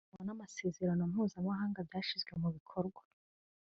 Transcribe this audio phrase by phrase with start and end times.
[0.05, 3.01] ibiteganywa n’amasezerano mpuzamahanga byashyizwe mu bikorwa